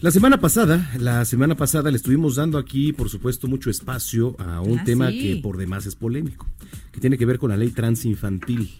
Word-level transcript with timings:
La 0.00 0.12
semana 0.12 0.38
pasada, 0.38 0.88
la 1.00 1.24
semana 1.24 1.56
pasada 1.56 1.90
le 1.90 1.96
estuvimos 1.96 2.36
dando 2.36 2.56
aquí, 2.58 2.92
por 2.92 3.08
supuesto, 3.08 3.48
mucho 3.48 3.68
espacio 3.68 4.36
a 4.38 4.60
un 4.60 4.78
Ah, 4.78 4.84
tema 4.84 5.10
sí. 5.10 5.18
que 5.20 5.36
por 5.42 5.56
demás 5.56 5.86
es 5.86 5.96
polémico, 5.96 6.46
que 6.92 7.00
tiene 7.00 7.18
que 7.18 7.26
ver 7.26 7.38
con 7.38 7.50
la 7.50 7.56
ley 7.56 7.70
transinfantil 7.70 8.70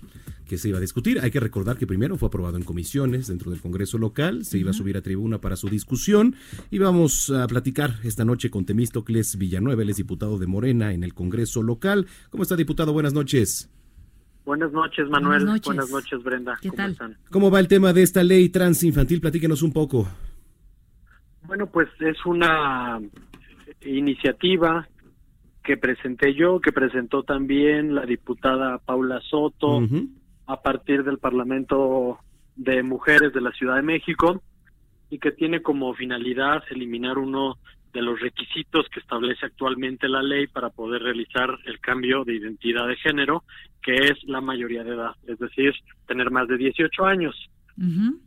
que 0.47 0.57
se 0.59 0.69
iba 0.69 0.79
a 0.79 0.81
discutir. 0.81 1.19
Hay 1.21 1.31
que 1.33 1.41
recordar 1.41 1.77
que 1.77 1.87
primero 1.89 2.17
fue 2.17 2.29
aprobado 2.29 2.57
en 2.57 2.63
comisiones 2.63 3.27
dentro 3.27 3.51
del 3.51 3.61
Congreso 3.61 3.99
local, 3.99 4.45
se 4.45 4.59
iba 4.59 4.71
a 4.71 4.75
subir 4.75 4.97
a 4.97 5.03
tribuna 5.03 5.41
para 5.41 5.57
su 5.57 5.69
discusión 5.69 6.37
y 6.71 6.79
vamos 6.79 7.31
a 7.31 7.47
platicar 7.49 7.97
esta 8.05 8.25
noche 8.25 8.49
con 8.49 8.65
Temístocles 8.65 9.37
Villanueva, 9.37 9.83
él 9.83 9.91
es 9.91 9.97
diputado 9.97 10.39
de 10.39 10.47
Morena 10.47 10.95
en 10.95 11.03
el 11.03 11.15
Congreso 11.15 11.63
local. 11.65 12.07
¿Cómo 12.31 12.45
está, 12.45 12.55
diputado? 12.55 12.93
Buenas 12.93 13.13
noches. 13.13 13.69
Buenas 14.47 14.73
noches, 14.73 15.07
Manuel. 15.11 15.45
Buenas 15.65 15.91
noches, 15.91 16.23
Brenda. 16.23 16.57
¿Qué 16.63 16.69
¿Cómo 16.71 16.77
tal? 16.77 16.93
están? 16.93 17.17
¿Cómo 17.31 17.51
va 17.51 17.59
el 17.61 17.69
tema 17.69 17.93
de 17.93 18.05
esta 18.05 18.23
ley 18.23 18.49
transinfantil? 18.49 19.21
Platíquenos 19.21 19.61
un 19.63 19.73
poco. 19.73 20.09
Bueno, 21.49 21.67
pues 21.67 21.89
es 22.01 22.27
una 22.27 23.01
iniciativa 23.81 24.87
que 25.65 25.79
presenté 25.79 26.35
yo, 26.35 26.61
que 26.61 26.73
presentó 26.73 27.23
también 27.23 27.95
la 27.95 28.05
diputada 28.05 28.77
Paula 28.77 29.19
Soto 29.23 29.81
a 30.47 30.61
partir 30.61 31.05
del 31.05 31.17
Parlamento 31.17 32.19
de 32.55 32.83
Mujeres 32.83 33.33
de 33.33 33.41
la 33.41 33.51
Ciudad 33.53 33.77
de 33.77 33.83
México 33.83 34.43
y 35.09 35.19
que 35.19 35.33
tiene 35.33 35.63
como 35.63 35.95
finalidad 35.95 36.65
eliminar 36.71 37.17
uno 37.17 37.57
de 37.95 38.03
los 38.03 38.21
requisitos 38.21 38.87
que 38.91 39.01
establece 39.01 39.47
actualmente 39.47 40.07
la 40.07 40.23
ley 40.23 40.49
para 40.49 40.69
poder 40.69 41.01
realizar 41.01 41.49
el 41.65 41.81
cambio 41.81 42.25
de 42.25 42.37
identidad 42.37 42.87
de 42.87 42.97
género, 42.97 43.43
que 43.83 43.95
es 43.95 44.23
la 44.25 44.43
mayoría 44.43 44.85
de 44.85 44.95
edad, 44.95 45.13
es 45.27 45.39
decir, 45.39 45.73
tener 46.07 46.31
más 46.31 46.47
de 46.47 46.59
18 46.59 47.07
años. 47.07 47.35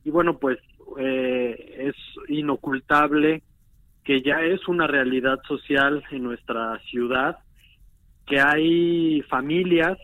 Y 0.04 0.10
bueno, 0.10 0.40
pues 0.40 0.58
eh, 1.00 1.90
es 1.90 1.96
inocultable 2.28 3.44
que 4.04 4.22
ya 4.22 4.42
es 4.42 4.68
una 4.68 4.88
realidad 4.88 5.40
social 5.48 6.04
en 6.12 6.24
nuestra 6.24 6.80
ciudad, 6.90 7.38
que 8.26 8.40
hay 8.40 9.22
familias 9.24 9.98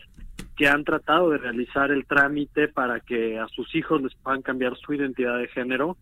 que 0.55 0.67
han 0.67 0.83
tratado 0.83 1.29
de 1.29 1.37
realizar 1.37 1.91
el 1.91 2.05
trámite 2.05 2.67
para 2.67 2.99
que 2.99 3.39
a 3.39 3.47
sus 3.47 3.73
hijos 3.75 4.01
les 4.01 4.15
puedan 4.15 4.41
cambiar 4.41 4.75
su 4.77 4.93
identidad 4.93 5.37
de 5.37 5.47
género 5.47 5.97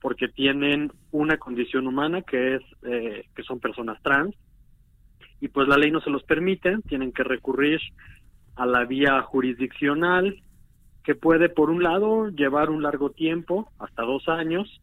porque 0.00 0.28
tienen 0.28 0.92
una 1.10 1.36
condición 1.38 1.86
humana 1.86 2.22
que 2.22 2.56
es 2.56 2.62
eh, 2.82 3.24
que 3.34 3.42
son 3.42 3.60
personas 3.60 4.00
trans 4.02 4.34
y 5.40 5.48
pues 5.48 5.68
la 5.68 5.76
ley 5.76 5.90
no 5.90 6.00
se 6.00 6.10
los 6.10 6.22
permite, 6.22 6.78
tienen 6.88 7.12
que 7.12 7.22
recurrir 7.22 7.80
a 8.56 8.66
la 8.66 8.84
vía 8.84 9.20
jurisdiccional 9.22 10.42
que 11.06 11.14
puede, 11.14 11.48
por 11.48 11.70
un 11.70 11.84
lado, 11.84 12.30
llevar 12.30 12.68
un 12.68 12.82
largo 12.82 13.10
tiempo, 13.10 13.70
hasta 13.78 14.02
dos 14.02 14.28
años, 14.28 14.80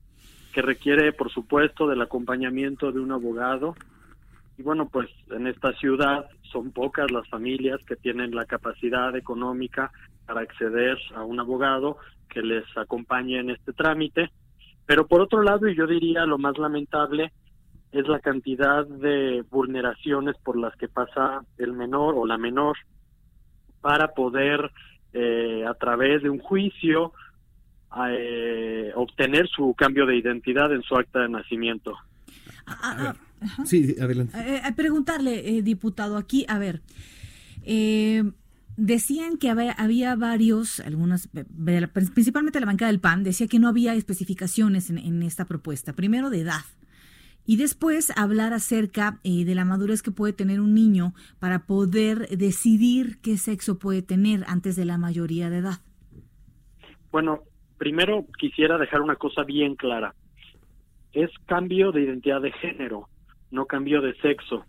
que 0.54 0.62
requiere, 0.62 1.12
por 1.12 1.30
supuesto, 1.30 1.86
del 1.86 2.02
acompañamiento 2.02 2.94
de 2.94 3.02
un 3.02 3.12
abogado. 3.12 3.76
Y 4.58 4.64
bueno, 4.64 4.88
pues 4.88 5.10
en 5.32 5.48
esta 5.48 5.74
ciudad 5.74 6.30
son 6.44 6.72
pocas 6.72 7.12
las 7.12 7.28
familias 7.28 7.82
que 7.86 7.98
tienen 7.98 8.34
la 8.34 8.46
capacidad 8.46 9.14
económica 9.18 9.92
para 10.26 10.40
acceder 10.40 10.98
a 11.14 11.24
un 11.24 11.42
abogado 11.42 11.98
que 12.30 12.42
les 12.42 12.64
acompañe 12.78 13.42
en 13.42 13.50
este 13.50 13.74
trámite. 13.74 14.32
Pero 14.86 15.08
por 15.08 15.20
otro 15.20 15.44
lado, 15.44 15.68
y 15.68 15.76
yo 15.76 15.88
diría 15.88 16.26
lo 16.26 16.38
más 16.38 16.58
lamentable, 16.58 17.34
es 17.92 18.08
la 18.08 18.22
cantidad 18.22 18.88
de 18.88 19.44
vulneraciones 19.52 20.38
por 20.38 20.58
las 20.58 20.74
que 20.78 20.88
pasa 20.88 21.42
el 21.58 21.74
menor 21.74 22.16
o 22.16 22.26
la 22.26 22.38
menor 22.38 22.78
para 23.82 24.14
poder 24.14 24.72
eh, 25.14 25.64
a 25.68 25.74
través 25.76 26.24
de 26.24 26.30
un 26.30 26.40
juicio 26.40 27.14
eh, 28.10 28.92
obtener 28.96 29.48
su 29.48 29.74
cambio 29.76 30.06
de 30.06 30.18
identidad 30.18 30.74
en 30.74 30.82
su 30.82 30.96
acta 30.96 31.20
de 31.20 31.30
nacimiento. 31.30 31.94
Ah, 32.66 32.78
ah, 32.82 33.16
ah, 33.42 33.66
Sí, 33.66 33.96
adelante. 34.02 34.38
eh, 34.38 34.62
eh, 34.66 34.74
preguntarle, 34.76 35.58
eh, 35.58 35.62
diputado, 35.62 36.18
aquí, 36.18 36.46
a 36.48 36.58
ver, 36.58 36.82
eh, 37.64 38.24
decían 38.78 39.38
que 39.38 39.50
había, 39.50 39.74
había 39.74 40.16
varios, 40.16 40.80
algunas, 40.80 41.30
principalmente 42.14 42.60
la 42.60 42.66
bancada 42.66 42.92
del 42.92 43.00
PAN, 43.02 43.24
decía 43.24 43.48
que 43.48 43.60
no 43.60 43.68
había 43.68 43.94
especificaciones 43.96 44.90
en, 44.90 44.98
en 44.98 45.22
esta 45.24 45.46
propuesta, 45.46 45.94
primero 45.94 46.30
de 46.30 46.42
edad. 46.42 46.62
Y 47.46 47.58
después 47.58 48.18
hablar 48.18 48.54
acerca 48.54 49.20
eh, 49.24 49.44
de 49.44 49.56
la 49.56 49.66
madurez 49.66 50.02
que 50.02 50.12
puede 50.12 50.34
tener 50.34 50.62
un 50.62 50.74
niño 50.74 51.14
para 51.40 51.66
poder 51.66 52.30
decidir 52.30 53.20
qué 53.22 53.38
sexo 53.38 53.80
puede 53.80 54.02
tener 54.02 54.46
antes 54.48 54.76
de 54.76 54.86
la 54.86 54.98
mayoría 54.98 55.50
de 55.50 55.58
edad. 55.58 55.80
Bueno, 57.12 57.42
primero 57.78 58.26
quisiera 58.40 58.78
dejar 58.78 59.02
una 59.02 59.18
cosa 59.18 59.44
bien 59.44 59.76
clara. 59.76 60.16
Es 61.12 61.30
cambio 61.46 61.92
de 61.92 62.04
identidad 62.04 62.42
de 62.42 62.52
género, 62.54 63.10
no 63.52 63.66
cambio 63.66 64.02
de 64.02 64.16
sexo. 64.16 64.66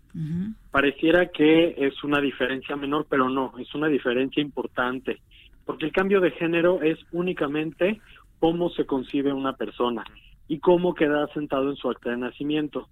Pareciera 0.69 1.31
que 1.31 1.75
es 1.77 2.03
una 2.03 2.19
diferencia 2.19 2.75
menor, 2.75 3.07
pero 3.09 3.29
no, 3.29 3.53
es 3.57 3.73
una 3.73 3.87
diferencia 3.87 4.41
importante, 4.41 5.21
porque 5.65 5.85
el 5.85 5.91
cambio 5.91 6.19
de 6.19 6.31
género 6.31 6.81
es 6.83 6.99
únicamente 7.13 7.99
cómo 8.39 8.69
se 8.69 8.85
concibe 8.85 9.33
una 9.33 9.53
persona 9.53 10.03
y 10.47 10.59
cómo 10.59 10.93
queda 10.93 11.27
sentado 11.33 11.69
en 11.69 11.75
su 11.75 11.89
acta 11.89 12.11
de 12.11 12.17
nacimiento. 12.17 12.87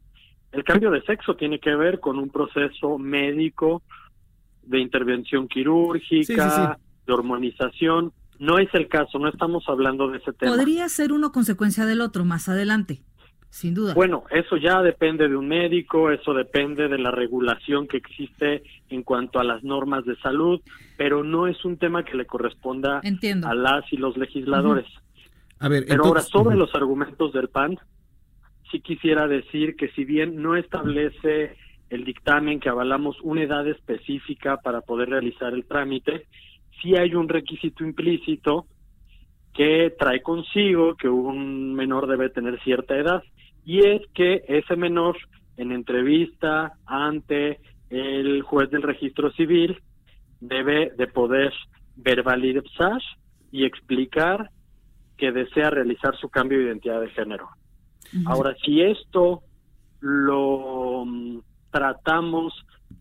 El 0.52 0.64
cambio 0.64 0.92
de 0.92 1.02
sexo 1.04 1.36
tiene 1.36 1.60
que 1.60 1.76
ver 1.76 2.00
con 2.00 2.18
un 2.20 2.30
proceso 2.30 2.98
médico 2.98 3.82
de 4.64 4.80
intervención 4.80 5.48
quirúrgica, 5.48 6.50
Sí, 6.50 6.56
sí, 6.56 6.62
sí. 6.68 6.84
de 7.08 7.14
hormonización. 7.14 8.12
No 8.40 8.58
es 8.60 8.70
el 8.74 8.88
caso, 8.88 9.20
no 9.20 9.30
estamos 9.30 9.64
hablando 9.68 10.10
de 10.10 10.18
ese 10.18 10.34
tema. 10.34 10.56
Podría 10.56 10.88
ser 10.90 11.12
uno 11.14 11.32
consecuencia 11.32 11.86
del 11.86 12.02
otro 12.02 12.26
más 12.26 12.50
adelante, 12.50 13.02
sin 13.50 13.74
duda. 13.74 13.94
Bueno, 13.94 14.24
eso 14.32 14.58
ya 14.58 14.82
depende 14.82 15.28
de 15.30 15.36
un 15.36 15.48
médico, 15.48 16.12
eso 16.12 16.34
depende 16.34 16.88
de 16.88 16.98
la 16.98 17.12
regulación 17.12 17.88
que 17.88 17.98
existe 17.98 18.64
en 18.90 19.04
cuanto 19.04 19.40
a 19.40 19.44
las 19.44 19.64
normas 19.64 20.06
de 20.06 20.16
salud, 20.18 20.62
pero 20.98 21.24
no 21.24 21.48
es 21.48 21.64
un 21.64 21.78
tema 21.78 22.04
que 22.04 22.18
le 22.18 22.26
corresponda 22.26 23.00
Entiendo. 23.04 23.48
a 23.48 23.54
las 23.56 23.84
y 23.94 23.98
los 23.98 24.18
legisladores. 24.18 24.86
A 25.64 25.70
ver, 25.70 25.86
Pero 25.88 26.04
ahora, 26.04 26.22
sobre 26.22 26.58
los 26.58 26.76
argumentos 26.76 27.32
del 27.32 27.48
PAN, 27.48 27.80
sí 28.70 28.82
quisiera 28.82 29.30
decir 29.30 29.78
que 29.78 29.88
si 29.92 30.04
bien 30.04 30.42
no 30.42 30.58
establece 30.58 31.56
el 31.90 32.04
dictamen 32.04 32.60
que 32.60 32.68
avalamos 32.68 33.16
una 33.22 33.44
edad 33.44 33.66
específica 33.70 34.58
para 34.58 34.82
poder 34.82 35.12
realizar 35.12 35.54
el 35.54 35.66
trámite, 35.66 36.28
sí 36.82 36.98
hay 36.98 37.16
un 37.16 37.30
requisito 37.30 37.86
implícito 37.86 38.66
que 39.54 39.96
trae 39.98 40.22
consigo 40.22 40.96
que 40.96 41.08
un 41.08 41.74
menor 41.74 42.08
debe 42.08 42.30
tener 42.30 42.62
cierta 42.64 42.98
edad 42.98 43.24
y 43.64 43.88
es 43.88 44.02
que 44.14 44.44
ese 44.50 44.76
menor 44.76 45.16
en 45.56 45.72
entrevista 45.72 46.74
ante 46.86 47.62
el 47.90 48.42
juez 48.42 48.70
del 48.70 48.82
registro 48.82 49.32
civil 49.32 49.82
debe 50.42 50.92
de 50.98 51.08
poder 51.08 51.54
verbalizar 51.96 53.02
y 53.50 53.64
explicar 53.64 54.50
que 55.24 55.32
desea 55.32 55.70
realizar 55.70 56.18
su 56.18 56.28
cambio 56.28 56.58
de 56.58 56.66
identidad 56.66 57.00
de 57.00 57.10
género. 57.12 57.48
Ahora, 58.26 58.54
si 58.62 58.82
esto 58.82 59.42
lo 60.02 61.06
mm, 61.06 61.38
tratamos 61.72 62.54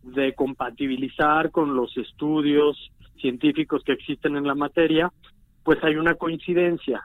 de 0.05 0.33
compatibilizar 0.33 1.51
con 1.51 1.75
los 1.75 1.97
estudios 1.97 2.93
científicos 3.21 3.83
que 3.85 3.95
existen 3.95 4.37
en 4.37 4.47
la 4.47 4.55
materia, 4.55 5.13
pues 5.65 5.83
hay 5.83 5.97
una 5.97 6.15
coincidencia. 6.15 7.03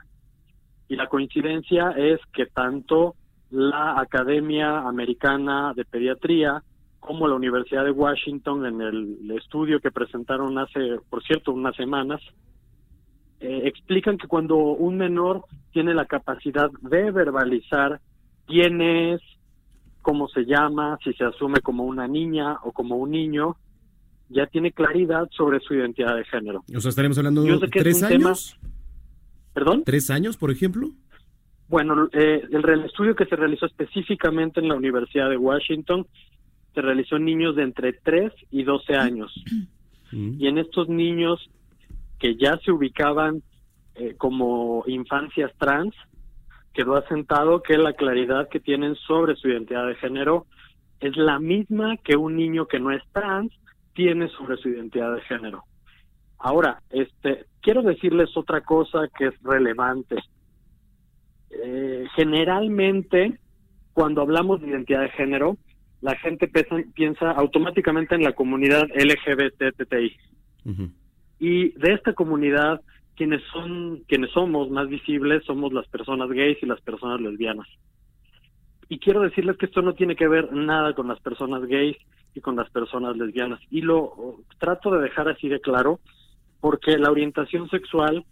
Y 0.88 0.96
la 0.96 1.08
coincidencia 1.08 1.96
es 1.98 2.20
que 2.32 2.46
tanto 2.46 3.16
la 3.50 4.00
Academia 4.00 4.82
Americana 4.82 5.74
de 5.76 5.84
Pediatría 5.84 6.62
como 7.00 7.28
la 7.28 7.34
Universidad 7.34 7.86
de 7.86 7.92
Washington 7.92 8.68
en 8.68 8.82
el 8.82 9.32
estudio 9.32 9.80
que 9.80 9.90
presentaron 9.90 10.60
hace, 10.60 11.00
por 11.10 11.24
cierto, 11.24 11.54
unas 11.54 11.76
semanas, 11.76 12.22
eh, 13.40 13.62
explican 13.66 14.18
que 14.18 14.28
cuando 14.28 14.58
un 14.58 14.98
menor 14.98 15.46
tiene 15.72 15.94
la 15.94 16.06
capacidad 16.06 16.70
de 16.82 17.12
verbalizar 17.12 18.00
quién 18.46 18.82
es, 18.82 19.22
cómo 20.02 20.28
se 20.30 20.46
llama, 20.46 20.98
si 21.04 21.14
se 21.14 21.24
asume 21.24 21.60
como 21.62 21.84
una 21.84 22.08
niña 22.08 22.58
o 22.64 22.72
como 22.72 22.96
un 22.96 23.12
niño, 23.12 23.58
ya 24.30 24.46
tiene 24.48 24.72
claridad 24.72 25.28
sobre 25.32 25.60
su 25.60 25.74
identidad 25.74 26.16
de 26.16 26.26
género. 26.26 26.64
O 26.76 26.82
sea, 26.82 26.90
estaremos 26.90 27.18
hablando 27.18 27.44
de 27.44 27.68
tres 27.68 28.00
tema- 28.00 28.30
años. 28.30 28.58
¿Perdón? 29.54 29.84
¿Tres 29.86 30.10
años, 30.10 30.38
por 30.38 30.52
ejemplo? 30.52 30.90
Bueno, 31.68 32.10
eh, 32.14 32.44
el, 32.52 32.70
el 32.70 32.86
estudio 32.86 33.16
que 33.16 33.26
se 33.26 33.36
realizó 33.36 33.66
específicamente 33.66 34.60
en 34.60 34.68
la 34.68 34.76
Universidad 34.76 35.30
de 35.30 35.38
Washington 35.38 36.06
se 36.74 36.82
realizó 36.82 37.16
en 37.16 37.26
niños 37.26 37.56
de 37.56 37.64
entre 37.64 37.94
3 37.94 38.32
y 38.52 38.64
12 38.64 38.94
años. 38.96 39.34
Mm. 40.12 40.40
Y 40.40 40.48
en 40.48 40.58
estos 40.60 40.88
niños 40.88 41.50
que 42.20 42.36
ya 42.36 42.58
se 42.58 42.72
ubicaban 42.72 43.44
eh, 43.96 44.16
como 44.18 44.84
infancias 44.88 45.52
trans, 45.58 45.94
quedó 46.74 46.96
asentado 46.96 47.64
que 47.64 47.78
la 47.78 47.94
claridad 47.94 48.50
que 48.50 48.60
tienen 48.60 48.96
sobre 48.96 49.36
su 49.36 49.50
identidad 49.50 49.88
de 49.88 49.96
género 49.96 50.46
es 51.00 51.16
la 51.18 51.40
misma 51.40 51.98
que 51.98 52.16
un 52.16 52.36
niño 52.36 52.68
que 52.68 52.80
no 52.80 52.92
es 52.92 53.02
trans 53.12 53.52
tiene 53.94 54.30
sobre 54.30 54.58
su 54.58 54.70
identidad 54.70 55.16
de 55.16 55.22
género. 55.22 55.64
Ahora, 56.40 56.82
este, 56.92 57.46
quiero 57.62 57.82
decirles 57.82 58.36
otra 58.38 58.62
cosa 58.62 59.08
que 59.18 59.28
es 59.28 59.34
relevante. 59.42 60.18
Eh, 61.50 62.06
generalmente, 62.16 63.40
cuando 63.94 64.22
hablamos 64.22 64.62
de 64.62 64.68
identidad 64.70 65.02
de 65.02 65.10
género, 65.10 65.58
la 66.02 66.16
gente 66.18 66.48
piensa, 66.94 67.32
automáticamente 67.32 68.14
en 68.14 68.24
la 68.24 68.34
comunidad 68.34 68.84
LGBTTI. 68.94 70.16
Y 71.40 71.70
de 71.80 71.94
esta 71.94 72.14
comunidad, 72.14 72.82
quienes 73.16 73.42
son, 73.52 74.04
quienes 74.08 74.32
somos 74.32 74.70
más 74.70 74.88
visibles 74.88 75.44
somos 75.46 75.74
las 75.74 75.88
personas 75.88 76.30
gays 76.30 76.58
y 76.62 76.66
las 76.66 76.82
personas 76.82 77.22
lesbianas. 77.22 77.68
Y 78.90 79.00
quiero 79.00 79.22
decirles 79.22 79.58
que 79.58 79.66
esto 79.66 79.82
no 79.82 79.94
tiene 79.94 80.16
que 80.16 80.28
ver 80.28 80.54
nada 80.54 80.94
con 80.94 81.08
las 81.08 81.20
personas 81.20 81.66
gays 81.66 81.98
y 82.34 82.42
con 82.42 82.56
las 82.56 82.70
personas 82.70 83.18
lesbianas. 83.18 83.60
Y 83.70 83.82
lo 83.82 84.38
trato 84.60 84.92
de 84.92 85.02
dejar 85.02 85.28
así 85.28 85.50
de 85.50 85.60
claro, 85.60 86.00
porque 86.62 86.98
la 86.98 87.12
orientación 87.12 87.70
sexual, 87.70 88.26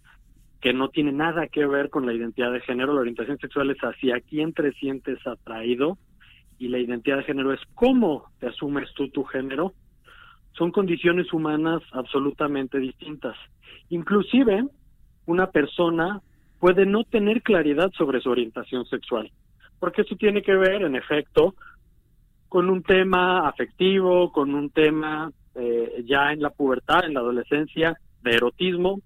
que 0.62 0.74
no 0.74 0.90
tiene 0.90 1.12
nada 1.12 1.48
que 1.48 1.66
ver 1.66 1.90
con 1.90 2.06
la 2.06 2.14
identidad 2.14 2.52
de 2.52 2.62
género, 2.62 2.94
la 2.94 3.02
orientación 3.02 3.38
sexual 3.38 3.72
es 3.72 3.80
hacia 3.80 4.22
quién 4.22 4.54
te 4.54 4.72
sientes 4.74 5.26
atraído 5.28 5.98
y 6.58 6.70
la 6.70 6.80
identidad 6.80 7.18
de 7.18 7.24
género 7.24 7.52
es 7.54 7.60
cómo 7.74 8.26
te 8.40 8.48
asumes 8.48 8.92
tú 8.96 9.10
tu 9.10 9.24
género, 9.26 9.74
son 10.58 10.72
condiciones 10.72 11.32
humanas 11.34 11.82
absolutamente 11.92 12.80
distintas. 12.80 13.36
Inclusive, 13.90 14.66
una 15.26 15.48
persona 15.48 16.22
puede 16.60 16.86
no 16.86 17.04
tener 17.04 17.42
claridad 17.42 17.92
sobre 17.98 18.22
su 18.22 18.30
orientación 18.30 18.86
sexual, 18.86 19.32
porque 19.80 20.02
eso 20.02 20.16
tiene 20.16 20.42
que 20.42 20.56
ver, 20.56 20.84
en 20.84 20.96
efecto, 20.96 21.56
con 22.50 22.70
un 22.70 22.84
tema 22.84 23.48
afectivo, 23.48 24.32
con 24.32 24.56
un 24.56 24.70
tema 24.70 25.32
eh, 25.56 26.04
ya 26.06 26.32
en 26.32 26.42
la 26.42 26.50
pubertad, 26.50 27.06
en 27.06 27.14
la 27.14 27.20
adolescencia, 27.20 27.98
de 28.24 28.32
erotismo, 28.32 29.02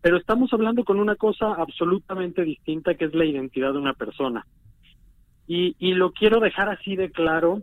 pero 0.00 0.16
estamos 0.16 0.52
hablando 0.52 0.84
con 0.84 1.00
una 1.00 1.16
cosa 1.16 1.54
absolutamente 1.54 2.42
distinta 2.44 2.94
que 2.94 3.06
es 3.06 3.14
la 3.14 3.24
identidad 3.24 3.72
de 3.72 3.78
una 3.78 3.94
persona. 3.94 4.46
Y, 5.46 5.74
y 5.78 5.94
lo 5.94 6.12
quiero 6.12 6.40
dejar 6.40 6.68
así 6.68 6.94
de 6.94 7.10
claro 7.10 7.62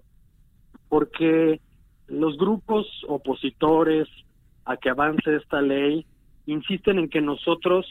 porque 0.89 1.61
los 2.07 2.37
grupos 2.37 2.87
opositores 3.07 4.07
a 4.65 4.77
que 4.77 4.89
avance 4.89 5.35
esta 5.35 5.61
ley 5.61 6.05
insisten 6.45 6.99
en 6.99 7.09
que 7.09 7.21
nosotros, 7.21 7.85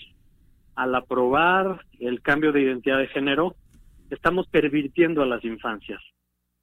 al 0.74 0.94
aprobar 0.94 1.80
el 2.00 2.22
cambio 2.22 2.52
de 2.52 2.62
identidad 2.62 2.98
de 2.98 3.08
género, 3.08 3.54
estamos 4.10 4.46
pervirtiendo 4.48 5.22
a 5.22 5.26
las 5.26 5.44
infancias. 5.44 6.00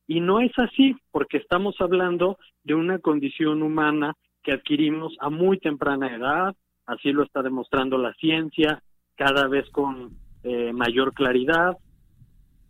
Y 0.07 0.19
no 0.19 0.39
es 0.41 0.51
así, 0.57 0.95
porque 1.11 1.38
estamos 1.38 1.75
hablando 1.79 2.38
de 2.63 2.75
una 2.75 3.00
condición 3.00 3.63
humana 3.63 4.13
que 4.44 4.51
adquirimos 4.51 5.15
a 5.19 5.29
muy 5.29 5.59
temprana 5.59 6.13
edad, 6.13 6.55
así 6.85 7.11
lo 7.11 7.23
está 7.23 7.41
demostrando 7.41 7.97
la 7.97 8.13
ciencia, 8.15 8.83
cada 9.15 9.47
vez 9.47 9.69
con 9.69 10.11
eh, 10.44 10.73
mayor 10.73 11.13
claridad. 11.13 11.77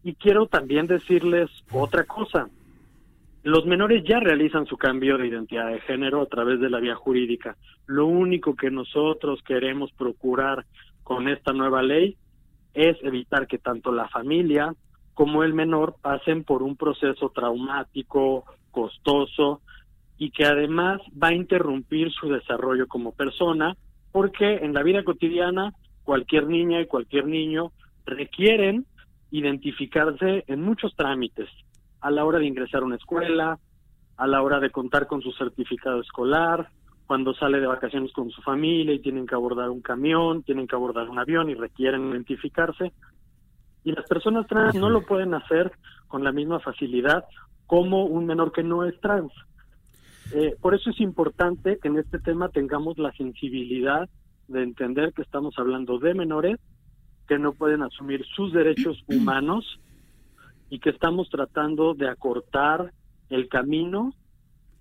Y 0.03 0.15
quiero 0.15 0.47
también 0.47 0.85
decirles 0.85 1.49
otra 1.71 2.03
cosa. 2.03 2.49
Los 3.43 3.65
menores 3.65 4.05
ya 4.07 4.21
realizan 4.21 4.65
su 4.65 4.77
cambio 4.77 5.17
de 5.17 5.27
identidad 5.27 5.67
de 5.67 5.81
género 5.81 6.21
a 6.21 6.27
través 6.27 6.61
de 6.61 6.69
la 6.69 6.79
vía 6.79 6.95
jurídica. 6.95 7.57
Lo 7.87 8.05
único 8.05 8.55
que 8.55 8.71
nosotros 8.71 9.43
queremos 9.43 9.91
procurar 9.91 10.65
con 11.03 11.27
esta 11.27 11.51
nueva 11.51 11.83
ley 11.83 12.15
es 12.73 12.95
evitar 13.03 13.47
que 13.47 13.57
tanto 13.57 13.91
la 13.91 14.07
familia 14.07 14.73
como 15.13 15.43
el 15.43 15.53
menor 15.53 15.95
pasen 16.01 16.45
por 16.45 16.63
un 16.63 16.77
proceso 16.77 17.29
traumático, 17.35 18.45
costoso 18.71 19.61
y 20.17 20.31
que 20.31 20.45
además 20.45 21.01
va 21.21 21.27
a 21.27 21.35
interrumpir 21.35 22.11
su 22.11 22.29
desarrollo 22.29 22.87
como 22.87 23.11
persona, 23.11 23.75
porque 24.13 24.55
en 24.55 24.73
la 24.73 24.83
vida 24.83 25.03
cotidiana 25.03 25.73
cualquier 26.03 26.47
niña 26.47 26.79
y 26.81 26.87
cualquier 26.87 27.25
niño 27.27 27.71
requieren 28.05 28.85
identificarse 29.31 30.45
en 30.47 30.61
muchos 30.61 30.95
trámites, 30.95 31.49
a 32.03 32.11
la 32.11 32.25
hora 32.25 32.37
de 32.37 32.45
ingresar 32.45 32.83
a 32.83 32.85
una 32.85 32.97
escuela, 32.97 33.57
a 34.17 34.27
la 34.27 34.41
hora 34.41 34.59
de 34.59 34.69
contar 34.69 35.07
con 35.07 35.21
su 35.21 35.31
certificado 35.31 36.01
escolar, 36.01 36.69
cuando 37.07 37.33
sale 37.33 37.61
de 37.61 37.67
vacaciones 37.67 38.11
con 38.11 38.29
su 38.29 38.41
familia 38.41 38.93
y 38.93 38.99
tienen 38.99 39.25
que 39.25 39.35
abordar 39.35 39.69
un 39.69 39.81
camión, 39.81 40.43
tienen 40.43 40.67
que 40.67 40.75
abordar 40.75 41.09
un 41.09 41.17
avión 41.17 41.49
y 41.49 41.53
requieren 41.53 42.09
identificarse. 42.09 42.91
Y 43.85 43.93
las 43.93 44.05
personas 44.05 44.47
trans 44.47 44.75
no 44.75 44.89
lo 44.89 45.05
pueden 45.05 45.33
hacer 45.33 45.71
con 46.07 46.25
la 46.25 46.33
misma 46.33 46.59
facilidad 46.59 47.23
como 47.67 48.05
un 48.05 48.25
menor 48.25 48.51
que 48.51 48.63
no 48.63 48.83
es 48.83 48.99
trans. 48.99 49.31
Eh, 50.33 50.55
por 50.61 50.75
eso 50.75 50.89
es 50.89 50.99
importante 50.99 51.79
que 51.81 51.87
en 51.87 51.97
este 51.97 52.19
tema 52.19 52.49
tengamos 52.49 52.97
la 52.97 53.13
sensibilidad 53.13 54.09
de 54.49 54.61
entender 54.61 55.13
que 55.13 55.21
estamos 55.21 55.55
hablando 55.57 55.99
de 55.99 56.13
menores 56.13 56.59
que 57.27 57.39
no 57.39 57.53
pueden 57.53 57.81
asumir 57.81 58.25
sus 58.35 58.51
derechos 58.51 59.01
humanos 59.07 59.79
y 60.73 60.79
que 60.79 60.89
estamos 60.89 61.29
tratando 61.29 61.93
de 61.93 62.09
acortar 62.09 62.91
el 63.29 63.47
camino 63.47 64.15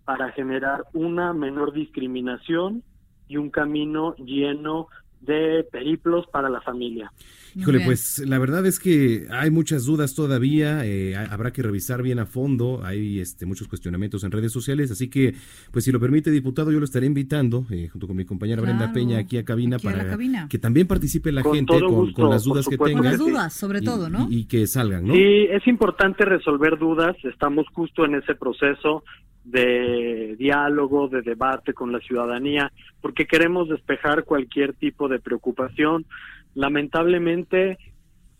para 0.06 0.32
generar 0.32 0.84
una 0.94 1.34
menor 1.34 1.74
discriminación 1.74 2.82
y 3.28 3.36
un 3.36 3.50
camino 3.50 4.14
lleno 4.16 4.88
de 5.22 5.64
periplos 5.70 6.26
para 6.32 6.48
la 6.50 6.60
familia. 6.60 7.12
Híjole, 7.54 7.80
pues 7.84 8.18
la 8.26 8.38
verdad 8.38 8.64
es 8.64 8.78
que 8.80 9.26
hay 9.30 9.50
muchas 9.50 9.84
dudas 9.84 10.14
todavía, 10.14 10.86
eh, 10.86 11.14
ha- 11.16 11.26
habrá 11.34 11.52
que 11.52 11.62
revisar 11.62 12.02
bien 12.02 12.18
a 12.18 12.24
fondo, 12.24 12.80
hay 12.82 13.20
este, 13.20 13.44
muchos 13.44 13.68
cuestionamientos 13.68 14.24
en 14.24 14.30
redes 14.30 14.52
sociales, 14.52 14.90
así 14.90 15.10
que, 15.10 15.34
pues 15.70 15.84
si 15.84 15.92
lo 15.92 16.00
permite, 16.00 16.30
diputado, 16.30 16.72
yo 16.72 16.78
lo 16.78 16.86
estaré 16.86 17.04
invitando, 17.06 17.66
eh, 17.70 17.88
junto 17.88 18.06
con 18.06 18.16
mi 18.16 18.24
compañera 18.24 18.62
Brenda 18.62 18.90
Peña, 18.92 19.18
aquí 19.18 19.36
a 19.36 19.44
cabina, 19.44 19.76
aquí 19.76 19.86
a 19.86 19.90
la 19.90 19.96
para 19.98 20.10
cabina. 20.12 20.46
que 20.48 20.58
también 20.58 20.86
participe 20.86 21.30
la 21.30 21.42
Con 21.42 21.54
gente 21.56 21.78
con, 21.78 21.94
gusto, 21.94 22.22
con 22.22 22.30
las 22.30 22.44
dudas 22.44 22.66
que 22.66 22.76
supuesto 22.76 22.94
Con 22.96 23.02
tenga. 23.02 23.10
las 23.10 23.18
dudas, 23.18 23.52
sobre 23.52 23.80
y- 23.80 23.84
todo, 23.84 24.08
¿no? 24.08 24.28
Y, 24.30 24.38
y 24.40 24.44
que 24.46 24.66
salgan, 24.66 25.06
¿no? 25.06 25.12
Sí, 25.12 25.46
es 25.50 25.66
importante 25.66 26.24
resolver 26.24 26.78
dudas, 26.78 27.14
estamos 27.24 27.66
justo 27.74 28.06
en 28.06 28.14
ese 28.14 28.34
proceso 28.34 29.04
de 29.44 30.36
diálogo, 30.38 31.08
de 31.08 31.22
debate 31.22 31.72
con 31.74 31.92
la 31.92 32.00
ciudadanía, 32.00 32.72
porque 33.00 33.26
queremos 33.26 33.68
despejar 33.68 34.24
cualquier 34.24 34.74
tipo 34.74 35.08
de 35.08 35.18
preocupación. 35.18 36.06
Lamentablemente, 36.54 37.78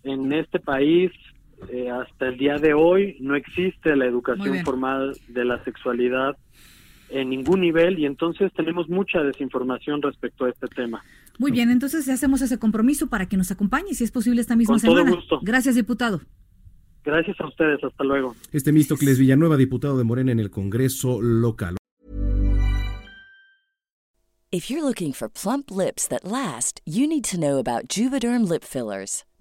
en 0.05 0.33
este 0.33 0.61
país, 0.61 1.11
eh, 1.71 1.91
hasta 1.91 2.29
el 2.29 2.39
día 2.39 2.59
de 2.59 2.75
hoy, 2.75 3.17
no 3.21 3.35
existe 3.35 3.97
la 3.97 4.07
educación 4.07 4.65
formal 4.65 5.17
de 5.29 5.45
la 5.45 5.63
sexualidad 5.65 6.37
en 7.13 7.29
ningún 7.31 7.61
nivel 7.61 7.99
y 7.99 8.07
entonces 8.07 8.53
tenemos 8.55 8.89
mucha 8.89 9.23
desinformación 9.23 10.01
respecto 10.03 10.47
a 10.47 10.51
este 10.51 10.67
tema. 10.69 11.03
Muy 11.39 11.51
bien, 11.51 11.71
entonces 11.71 12.09
hacemos 12.09 12.43
ese 12.43 12.59
compromiso 12.59 13.09
para 13.09 13.27
que 13.27 13.37
nos 13.37 13.51
acompañe, 13.51 13.95
si 13.95 14.05
es 14.05 14.11
posible, 14.11 14.41
esta 14.41 14.57
misma 14.57 14.75
Con 14.75 14.83
todo 14.83 14.97
semana. 14.99 15.17
gusto. 15.17 15.41
Gracias, 15.43 15.75
diputado. 15.75 16.21
Gracias 17.05 17.41
a 17.41 17.47
ustedes, 17.47 17.83
hasta 17.83 18.05
luego. 18.05 18.35
Este 18.53 18.73
Místocles 18.73 19.19
Villanueva, 19.19 19.57
diputado 19.57 19.99
de 19.99 20.05
Morena 20.05 20.33
en 20.33 20.41
el 20.41 20.51
Congreso 20.51 21.21
local. 21.21 21.77
If 24.55 24.69
you're 24.69 24.85
looking 24.85 25.15
for 25.15 25.31
plump 25.31 25.71
lips 25.71 26.07
that 26.09 26.25
last, 26.25 26.83
you 26.85 27.07
need 27.07 27.25
to 27.25 27.39
know 27.39 27.59
about 27.59 27.89
Juvederm 27.89 28.47
lip 28.47 28.63
fillers. 28.65 29.25